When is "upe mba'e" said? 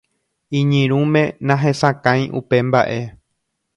2.41-2.99